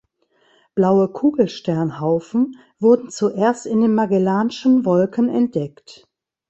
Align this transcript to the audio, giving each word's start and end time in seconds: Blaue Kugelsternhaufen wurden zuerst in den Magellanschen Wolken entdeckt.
Blaue 0.73 1.09
Kugelsternhaufen 1.09 2.57
wurden 2.79 3.11
zuerst 3.11 3.67
in 3.67 3.81
den 3.81 3.93
Magellanschen 3.93 4.83
Wolken 4.83 5.29
entdeckt. 5.29 6.09